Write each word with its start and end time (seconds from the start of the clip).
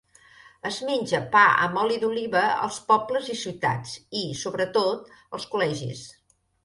Es 0.67 0.77
menja 0.85 1.19
pa 1.35 1.43
amb 1.65 1.81
oli 1.81 1.99
d'oliva 2.03 2.41
als 2.69 2.79
pobles 2.93 3.29
i 3.35 3.37
ciutats 3.43 3.93
i, 4.23 4.25
sobretot, 4.41 5.13
als 5.39 5.47
col·legis. 5.53 6.03